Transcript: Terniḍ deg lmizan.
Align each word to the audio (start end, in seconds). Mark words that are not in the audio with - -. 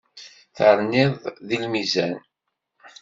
Terniḍ 0.55 1.13
deg 1.47 1.59
lmizan. 1.65 2.17